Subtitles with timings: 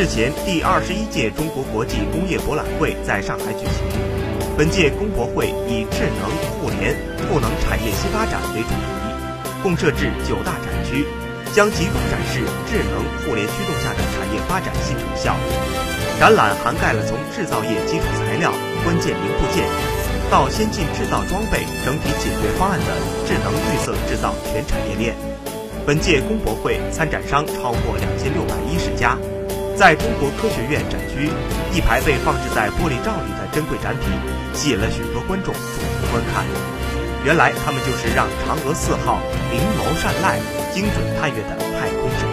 [0.00, 3.84] 日前，第二十一届中国国际工业博览会在上海举行。
[4.56, 6.24] 本届工博会以智能
[6.56, 6.96] 互联
[7.28, 8.88] 赋能产业新发展为主题，
[9.60, 11.04] 共设置九大展区，
[11.52, 15.36] 将集中展示智能互联驱动下的产业发展新成效。
[16.16, 19.68] 展览涵盖了从制造业基础材料、关键零部件，
[20.32, 22.88] 到先进制造装备整体解决方案的
[23.28, 25.12] 智能绿色制造全产业链。
[25.84, 29.18] 本届工博会参展商超过两千六百一十家。
[29.80, 31.30] 在中国科学院展区，
[31.72, 34.10] 一排被放置在玻璃罩里的珍贵展品，
[34.52, 36.44] 吸引了许多观众驻足观看。
[37.24, 40.38] 原来，他们就是让嫦娥四号明眸善睐、
[40.70, 42.29] 精准探月的太空神器。